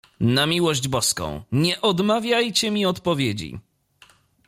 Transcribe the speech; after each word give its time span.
"Na 0.19 0.47
miłość 0.47 0.87
Boską, 0.87 1.41
nie 1.51 1.81
odmawiajcie 1.81 2.71
mi 2.71 2.85
odpowiedzi!" 2.85 3.59